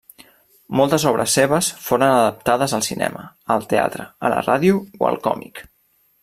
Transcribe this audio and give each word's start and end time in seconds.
Moltes 0.79 1.03
obres 1.09 1.35
seves 1.39 1.69
foren 1.87 2.07
adaptades 2.13 2.73
al 2.79 2.85
cinema, 2.89 3.27
al 3.57 3.69
teatre, 3.75 4.07
a 4.27 4.33
la 4.37 4.41
ràdio 4.49 4.81
o 5.05 5.11
al 5.13 5.21
còmic. 5.29 5.63